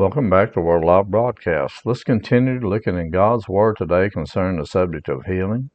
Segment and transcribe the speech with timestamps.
[0.00, 1.84] Welcome back to Word Alive Broadcast.
[1.84, 5.68] Let's continue looking in God's Word today concerning the subject of healing.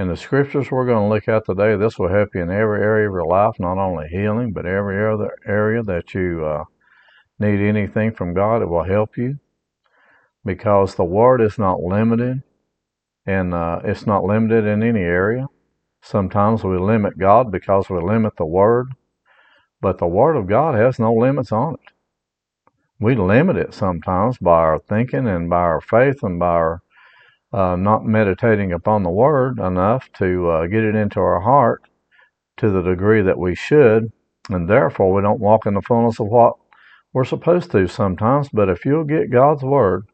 [0.00, 2.80] In the scriptures we're going to look at today, this will help you in every
[2.80, 6.64] area of your life, not only healing, but every other area that you uh,
[7.38, 9.38] need anything from God, it will help you.
[10.44, 12.42] Because the Word is not limited,
[13.26, 15.46] and uh, it's not limited in any area.
[16.02, 18.88] Sometimes we limit God because we limit the Word,
[19.80, 21.92] but the Word of God has no limits on it
[22.98, 26.82] we limit it sometimes by our thinking and by our faith and by our
[27.52, 31.82] uh, not meditating upon the Word enough to uh, get it into our heart
[32.58, 34.10] to the degree that we should,
[34.50, 36.54] and therefore we don't walk in the fullness of what
[37.12, 38.48] we're supposed to sometimes.
[38.52, 40.06] But if you'll get God's Word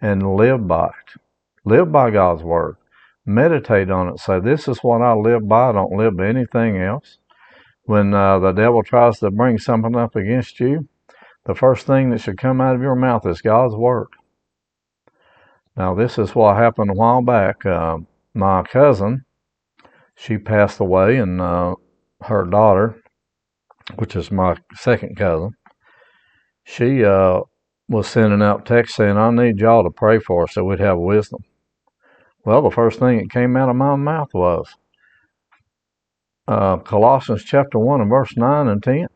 [0.00, 1.20] and live by it,
[1.64, 2.76] live by God's Word,
[3.26, 6.78] meditate on it, say, This is what I live by, I don't live by anything
[6.78, 7.18] else.
[7.84, 10.88] When uh, the devil tries to bring something up against you,
[11.50, 14.06] the first thing that should come out of your mouth is God's Word.
[15.76, 17.66] Now, this is what happened a while back.
[17.66, 17.98] Uh,
[18.34, 19.24] my cousin,
[20.14, 21.74] she passed away, and uh,
[22.20, 23.02] her daughter,
[23.96, 25.50] which is my second cousin,
[26.62, 27.40] she uh,
[27.88, 30.98] was sending out texts saying, I need y'all to pray for us so we'd have
[30.98, 31.40] wisdom.
[32.44, 34.72] Well, the first thing that came out of my mouth was
[36.46, 39.08] uh, Colossians chapter 1 and verse 9 and 10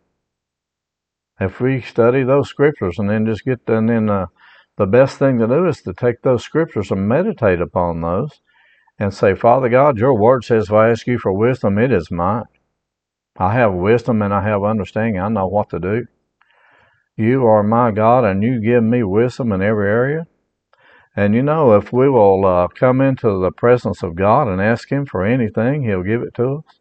[1.40, 4.26] if we study those scriptures and then just get and then uh,
[4.76, 8.40] the best thing to do is to take those scriptures and meditate upon those
[8.98, 12.10] and say, Father God, your word says if I ask you for wisdom, it is
[12.10, 12.44] mine.
[13.36, 15.20] I have wisdom and I have understanding.
[15.20, 16.06] I know what to do.
[17.16, 20.26] You are my God and you give me wisdom in every area.
[21.16, 24.90] And you know, if we will uh, come into the presence of God and ask
[24.90, 26.80] Him for anything, He'll give it to us.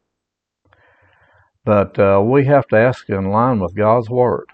[1.65, 4.49] But uh, we have to ask in line with God's Word.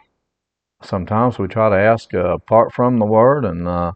[0.84, 3.94] Sometimes we try to ask uh, apart from the Word, and uh,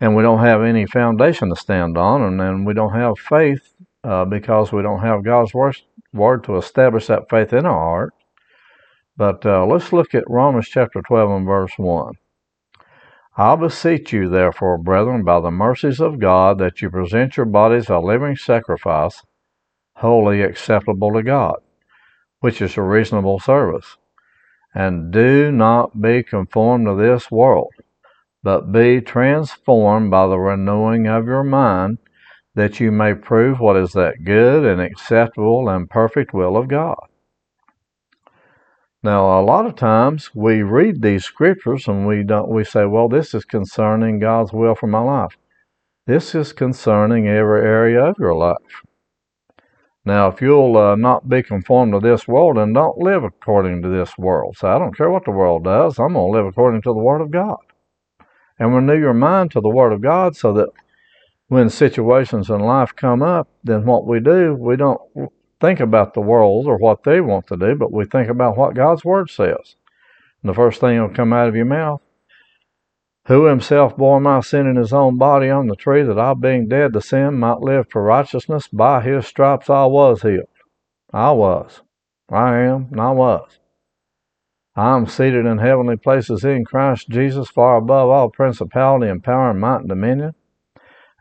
[0.00, 3.72] and we don't have any foundation to stand on, and then we don't have faith
[4.04, 5.78] uh, because we don't have God's word,
[6.12, 8.14] word to establish that faith in our heart.
[9.16, 12.14] But uh, let's look at Romans chapter 12 and verse 1.
[13.38, 17.88] I beseech you, therefore, brethren, by the mercies of God, that you present your bodies
[17.88, 19.22] a living sacrifice,
[19.96, 21.56] holy acceptable to God
[22.46, 23.96] which is a reasonable service.
[24.72, 27.72] And do not be conformed to this world,
[28.44, 31.98] but be transformed by the renewing of your mind,
[32.54, 37.08] that you may prove what is that good and acceptable and perfect will of God.
[39.02, 43.08] Now, a lot of times we read these scriptures and we don't we say, "Well,
[43.08, 45.36] this is concerning God's will for my life."
[46.06, 48.84] This is concerning every area of your life.
[50.06, 53.88] Now, if you'll uh, not be conformed to this world, and don't live according to
[53.88, 54.56] this world.
[54.56, 55.98] So I don't care what the world does.
[55.98, 57.58] I'm going to live according to the Word of God.
[58.56, 60.68] And renew your mind to the Word of God so that
[61.48, 65.00] when situations in life come up, then what we do, we don't
[65.60, 68.76] think about the world or what they want to do, but we think about what
[68.76, 69.74] God's Word says.
[70.40, 72.00] And the first thing that will come out of your mouth
[73.26, 76.68] who himself bore my sin in his own body on the tree, that I, being
[76.68, 78.68] dead to sin, might live for righteousness.
[78.68, 80.48] By his stripes I was healed.
[81.12, 81.82] I was.
[82.30, 83.58] I am, and I was.
[84.76, 89.50] I am seated in heavenly places in Christ Jesus, far above all principality and power
[89.50, 90.34] and might and dominion.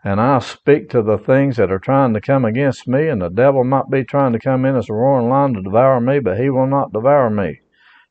[0.04, 3.30] And I speak to the things that are trying to come against me, and the
[3.30, 6.38] devil might be trying to come in as a roaring lion to devour me, but
[6.38, 7.62] he will not devour me.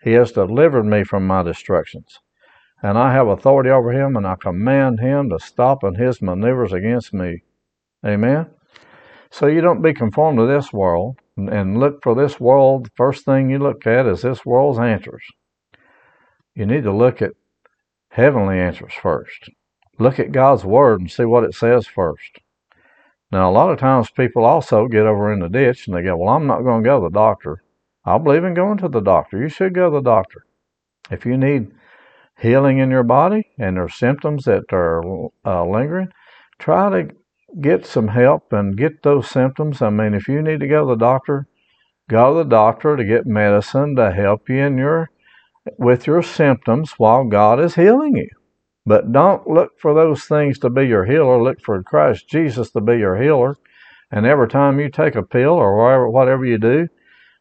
[0.03, 2.19] He has delivered me from my destructions
[2.85, 6.75] and I have authority over him, and I command him to stop in his maneuvers
[6.75, 7.43] against me.
[8.05, 8.51] Amen.
[9.31, 12.85] So you don't be conformed to this world and look for this world.
[12.85, 15.23] The first thing you look at is this world's answers.
[16.55, 17.33] You need to look at
[18.11, 19.49] heavenly answers first.
[19.99, 22.39] Look at God's word and see what it says first.
[23.33, 26.19] Now, a lot of times people also get over in the ditch and they go,
[26.19, 27.63] Well, I'm not going to go to the doctor.
[28.05, 29.39] I believe in going to the doctor.
[29.41, 30.45] You should go to the doctor.
[31.11, 31.73] If you need
[32.41, 35.03] healing in your body and there's symptoms that are
[35.45, 36.09] uh, lingering,
[36.59, 37.15] try to
[37.61, 39.81] get some help and get those symptoms.
[39.81, 41.47] I mean, if you need to go to the doctor,
[42.09, 45.11] go to the doctor to get medicine to help you in your
[45.79, 48.29] with your symptoms while God is healing you.
[48.85, 51.43] But don't look for those things to be your healer.
[51.43, 53.57] Look for Christ Jesus to be your healer.
[54.11, 56.89] And every time you take a pill or whatever, whatever you do,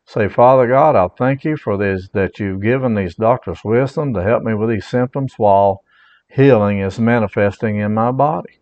[0.06, 4.24] say, Father God, I thank you for this, that you've given these doctors wisdom to
[4.24, 5.84] help me with these symptoms while
[6.30, 8.60] healing is manifesting in my body.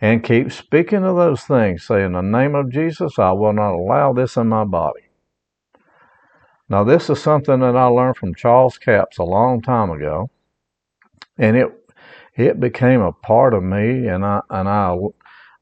[0.00, 1.86] And keep speaking of those things.
[1.86, 5.02] Say, in the name of Jesus, I will not allow this in my body.
[6.68, 10.30] Now, this is something that I learned from Charles Capps a long time ago
[11.38, 11.68] and it
[12.36, 14.96] it became a part of me, and I and I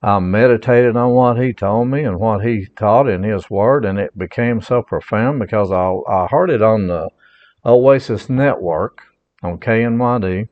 [0.02, 3.98] I meditated on what he told me and what he taught in his word, and
[3.98, 7.10] it became so profound because I I heard it on the
[7.64, 9.02] Oasis Network
[9.42, 10.48] on KNYD,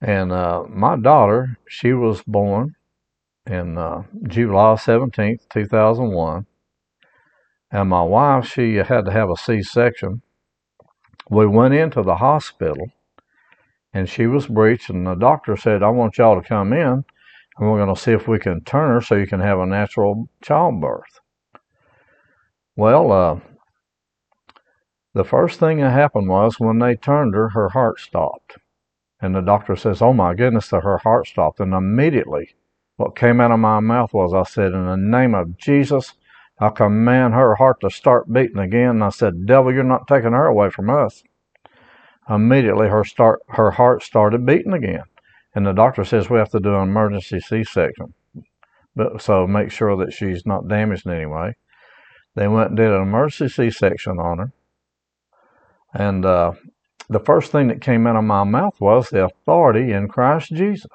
[0.00, 2.74] and uh, my daughter she was born
[3.46, 6.46] in uh, July seventeenth, two thousand one,
[7.70, 10.20] and my wife she had to have a C section.
[11.30, 12.88] We went into the hospital
[13.94, 14.90] and she was breached.
[14.90, 17.04] And the doctor said, I want y'all to come in
[17.56, 19.66] and we're going to see if we can turn her so you can have a
[19.66, 21.20] natural childbirth.
[22.76, 23.40] Well, uh,
[25.14, 28.58] the first thing that happened was when they turned her, her heart stopped.
[29.20, 31.60] And the doctor says, Oh my goodness, that her heart stopped.
[31.60, 32.54] And immediately,
[32.96, 36.14] what came out of my mouth was, I said, In the name of Jesus,
[36.60, 38.90] I command her heart to start beating again.
[38.90, 41.22] And I said, Devil, you're not taking her away from us
[42.28, 45.04] immediately her start her heart started beating again,
[45.54, 48.14] and the doctor says we have to do an emergency C-section,
[48.96, 51.54] but so make sure that she's not damaged in any way.
[52.34, 54.52] They went and did an emergency C-section on her,
[55.92, 56.52] and uh,
[57.08, 60.90] the first thing that came out of my mouth was the authority in Christ Jesus.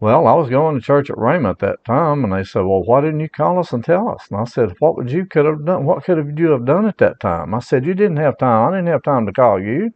[0.00, 2.82] Well, I was going to church at Rhema at that time, and they said, "Well,
[2.82, 5.44] why didn't you call us and tell us?" And I said, "What would you could
[5.44, 5.84] have done?
[5.84, 8.72] What could have you have done at that time?" I said, "You didn't have time.
[8.72, 9.90] I didn't have time to call you.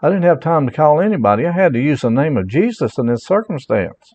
[0.00, 1.46] I didn't have time to call anybody.
[1.46, 4.14] I had to use the name of Jesus in this circumstance."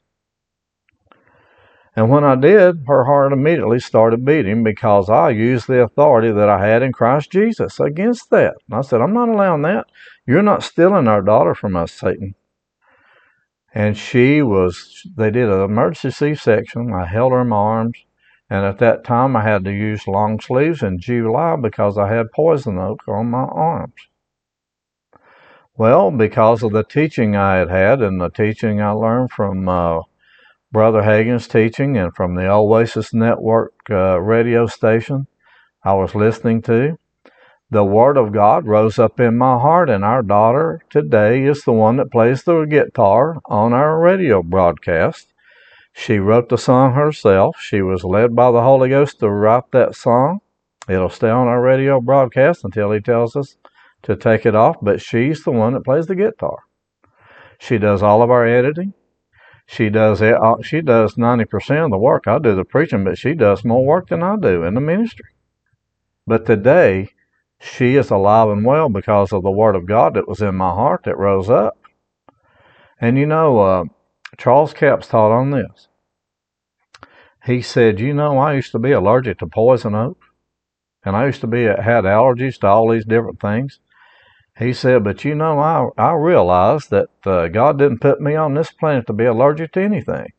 [1.96, 6.50] And when I did, her heart immediately started beating because I used the authority that
[6.50, 8.56] I had in Christ Jesus against that.
[8.68, 9.86] And I said, I'm not allowing that.
[10.26, 12.34] You're not stealing our daughter from us, Satan
[13.74, 17.98] and she was they did an emergency c-section i held her in my arms
[18.50, 22.32] and at that time i had to use long sleeves in july because i had
[22.32, 23.94] poison oak on my arms
[25.78, 30.02] well because of the teaching i had had and the teaching i learned from uh,
[30.72, 35.28] brother Hagin's teaching and from the oasis network uh, radio station
[35.84, 36.98] i was listening to
[37.74, 41.72] the Word of God rose up in my heart, and our daughter today is the
[41.72, 45.34] one that plays the guitar on our radio broadcast.
[45.92, 47.58] She wrote the song herself.
[47.60, 50.42] She was led by the Holy Ghost to write that song.
[50.88, 53.58] It'll stay on our radio broadcast until He tells us
[54.04, 56.60] to take it off, but she's the one that plays the guitar.
[57.60, 58.94] She does all of our editing.
[59.66, 62.28] She does it, uh, she does 90% of the work.
[62.28, 65.30] I do the preaching, but she does more work than I do in the ministry.
[66.28, 67.10] But today,
[67.60, 70.70] she is alive and well because of the Word of God that was in my
[70.70, 71.78] heart that rose up.
[73.00, 73.84] And you know, uh,
[74.38, 75.88] Charles Capps taught on this.
[77.46, 80.18] He said, You know, I used to be allergic to poison oak,
[81.06, 83.80] and I used to be had allergies to all these different things.
[84.58, 88.54] He said, But you know, I, I realized that uh, God didn't put me on
[88.54, 90.32] this planet to be allergic to anything.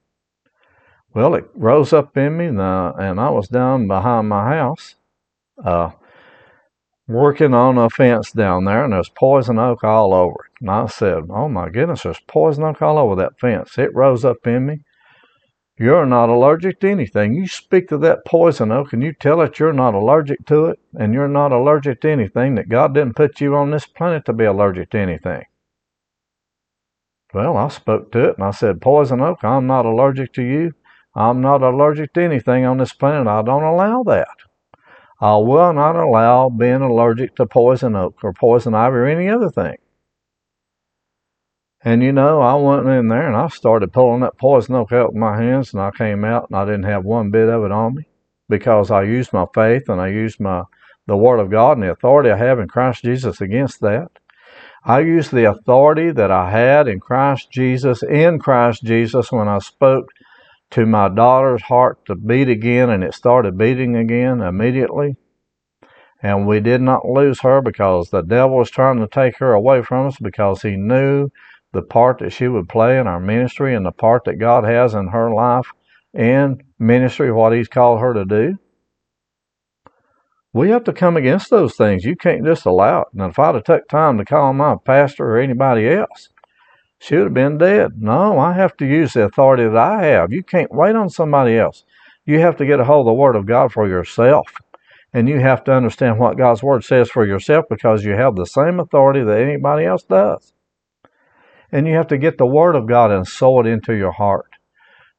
[1.13, 4.97] Well, it rose up in me, and, uh, and I was down behind my house.
[5.65, 5.91] Uh,
[7.07, 10.61] working on a fence down there, and there's poison oak all over it.
[10.61, 13.79] And I said, Oh my goodness, there's poison oak all over that fence.
[13.79, 14.81] It rose up in me.
[15.77, 17.35] You're not allergic to anything.
[17.35, 20.79] You speak to that poison oak and you tell it you're not allergic to it,
[20.97, 24.33] and you're not allergic to anything, that God didn't put you on this planet to
[24.33, 25.45] be allergic to anything.
[27.33, 30.75] Well, I spoke to it and I said, Poison oak, I'm not allergic to you.
[31.17, 33.27] I'm not allergic to anything on this planet.
[33.27, 34.29] I don't allow that.
[35.21, 39.51] I will not allow being allergic to poison oak or poison ivy or any other
[39.51, 39.77] thing.
[41.87, 45.13] And you know, I went in there and I started pulling that poison oak out
[45.13, 47.71] with my hands, and I came out and I didn't have one bit of it
[47.71, 48.09] on me
[48.49, 50.63] because I used my faith and I used my
[51.07, 54.09] the Word of God and the authority I have in Christ Jesus against that.
[54.87, 59.59] I used the authority that I had in Christ Jesus, in Christ Jesus, when I
[59.59, 60.09] spoke
[60.71, 65.17] to my daughter's heart to beat again, and it started beating again immediately.
[66.23, 69.83] And we did not lose her because the devil was trying to take her away
[69.83, 71.29] from us because he knew
[71.75, 74.95] the part that she would play in our ministry and the part that God has
[74.95, 75.67] in her life
[76.15, 78.57] and ministry, what He's called her to do.
[80.55, 82.05] We have to come against those things.
[82.05, 83.09] You can't just allow it.
[83.13, 86.31] Now, if I'd have took time to call my pastor or anybody else,
[87.01, 88.01] she would have been dead.
[88.01, 90.33] No, I have to use the authority that I have.
[90.33, 91.85] You can't wait on somebody else.
[92.25, 94.47] You have to get a hold of the Word of God for yourself.
[95.13, 98.47] And you have to understand what God's Word says for yourself because you have the
[98.47, 100.54] same authority that anybody else does.
[101.75, 104.47] And you have to get the Word of God and sow it into your heart.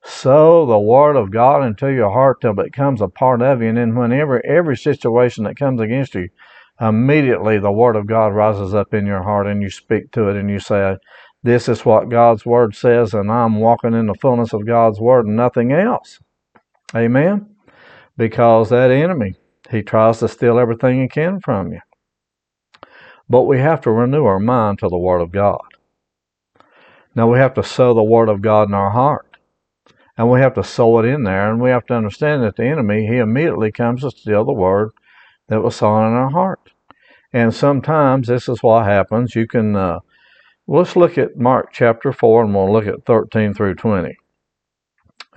[0.06, 3.68] Sow the Word of God into your heart till it becomes a part of you.
[3.68, 6.30] And then whenever every situation that comes against you,
[6.80, 10.38] immediately the Word of God rises up in your heart and you speak to it
[10.38, 10.96] and you say,
[11.44, 15.26] this is what God's Word says, and I'm walking in the fullness of God's Word
[15.26, 16.20] and nothing else.
[16.96, 17.48] Amen?
[18.16, 19.36] Because that enemy,
[19.70, 21.82] he tries to steal everything he can from you.
[23.28, 25.60] But we have to renew our mind to the Word of God.
[27.16, 29.38] Now we have to sow the Word of God in our heart.
[30.18, 32.66] And we have to sow it in there, and we have to understand that the
[32.66, 34.92] enemy, he immediately comes to steal the Word
[35.50, 36.72] that was sown in our heart.
[37.34, 39.36] And sometimes this is what happens.
[39.36, 40.00] You can uh,
[40.68, 44.18] Let's look at Mark chapter 4 and we'll look at 13 through 20.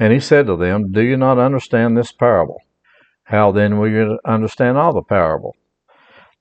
[0.00, 2.62] And he said to them, Do you not understand this parable?
[3.24, 5.54] How then will you understand all the parable?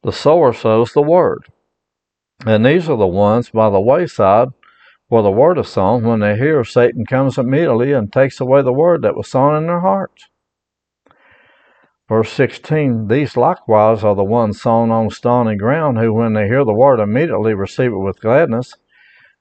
[0.03, 1.47] The sower sows the word.
[2.45, 4.49] And these are the ones by the wayside
[5.09, 6.03] where the word is sown.
[6.03, 9.67] When they hear, Satan comes immediately and takes away the word that was sown in
[9.67, 10.27] their hearts.
[12.09, 16.63] Verse 16 These likewise are the ones sown on stony ground, who, when they hear
[16.63, 18.75] the word, immediately receive it with gladness,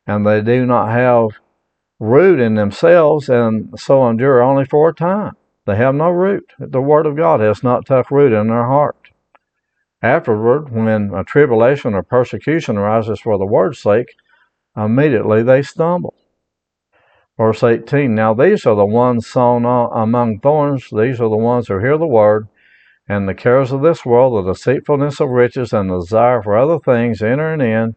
[0.06, 1.38] and they do not have
[1.98, 5.36] root in themselves, and so endure only for a time.
[5.66, 6.52] They have no root.
[6.58, 8.96] The word of God has not took root in their heart.
[10.02, 14.14] Afterward, when a tribulation or persecution arises for the word's sake,
[14.76, 16.14] immediately they stumble.
[17.36, 21.78] Verse 18 Now these are the ones sown among thorns, these are the ones who
[21.78, 22.48] hear the word
[23.08, 26.78] and the cares of this world, the deceitfulness of riches, and the desire for other
[26.78, 27.94] things entering in,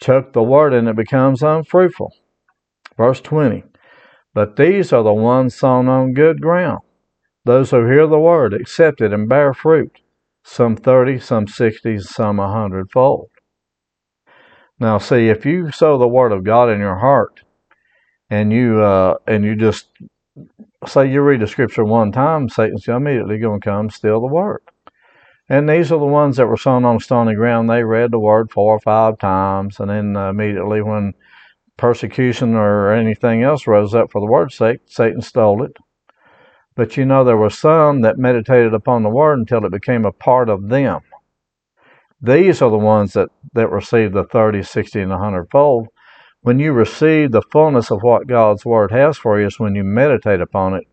[0.00, 2.12] choke the word, and it becomes unfruitful.
[2.96, 3.64] Verse 20
[4.32, 6.80] But these are the ones sown on good ground,
[7.44, 10.00] those who hear the word, accept it, and bear fruit,
[10.42, 13.28] some thirty, some sixty, some a hundredfold.
[14.80, 17.42] Now, see, if you sow the word of God in your heart,
[18.30, 19.88] and you uh, and you just
[20.86, 24.62] say you read the scripture one time, Satan's immediately going to come steal the word.
[25.48, 27.70] And these are the ones that were sown on stony ground.
[27.70, 31.14] They read the word four or five times, and then uh, immediately when
[31.78, 35.76] persecution or anything else rose up for the word's sake, Satan stole it.
[36.76, 40.12] But you know, there were some that meditated upon the word until it became a
[40.12, 41.00] part of them.
[42.20, 45.88] These are the ones that, that received the 30, 60, and 100 fold
[46.42, 49.82] when you receive the fullness of what God's Word has for you is when you
[49.84, 50.84] meditate upon it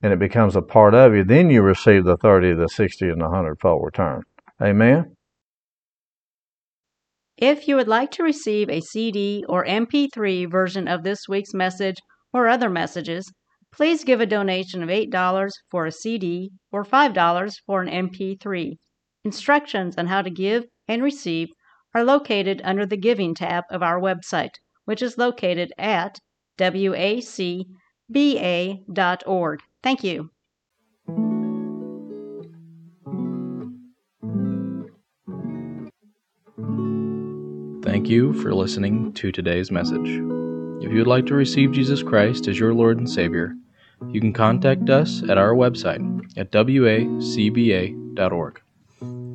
[0.00, 3.20] and it becomes a part of you, then you receive the 30, the 60, and
[3.20, 4.22] the 100 fold return.
[4.62, 5.16] Amen?
[7.36, 11.96] If you would like to receive a CD or MP3 version of this week's message
[12.32, 13.30] or other messages,
[13.74, 18.76] please give a donation of $8 for a CD or $5 for an MP3.
[19.24, 21.50] Instructions on how to give and receive
[21.94, 26.20] are located under the Giving tab of our website which is located at
[26.58, 27.20] wacba.org.
[29.82, 30.30] Thank you.
[37.82, 40.08] Thank you for listening to today's message.
[40.84, 43.54] If you would like to receive Jesus Christ as your Lord and Savior,
[44.10, 46.00] you can contact us at our website
[46.36, 47.22] at wacba.org.